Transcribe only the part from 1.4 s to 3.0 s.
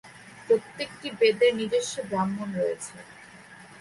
নিজস্ব "ব্রাহ্মণ" রয়েছে।